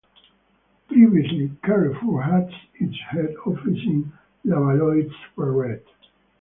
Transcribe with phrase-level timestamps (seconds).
[0.87, 4.11] Previously, Carrefour had its head office in
[4.43, 5.85] Levallois-Perret.